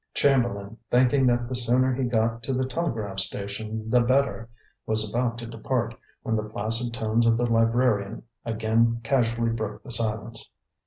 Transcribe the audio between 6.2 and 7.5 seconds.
when the placid tones of the